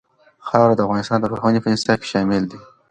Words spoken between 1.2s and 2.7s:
د پوهنې په نصاب کې شامل دي.